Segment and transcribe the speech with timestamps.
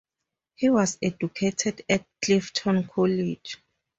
[0.55, 3.57] He was educated at Clifton College.